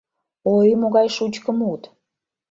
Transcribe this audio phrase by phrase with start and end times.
[0.55, 1.81] Ой, могай шучко мут...